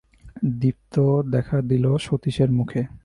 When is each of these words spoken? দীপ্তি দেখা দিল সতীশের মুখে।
দীপ্তি 0.59 1.05
দেখা 1.31 1.57
দিল 1.61 1.85
সতীশের 1.97 2.49
মুখে। 2.51 2.81